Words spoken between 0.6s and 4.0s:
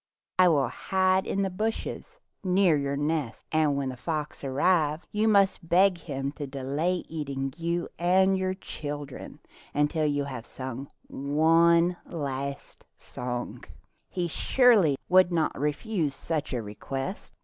hide in the bushes near your nest, and when the